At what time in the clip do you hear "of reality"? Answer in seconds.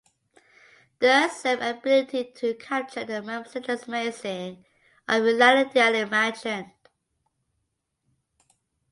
5.07-5.79